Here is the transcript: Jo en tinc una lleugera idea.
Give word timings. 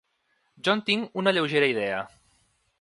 Jo 0.67 0.75
en 0.77 0.81
tinc 0.87 1.21
una 1.23 1.35
lleugera 1.37 1.71
idea. 1.77 2.03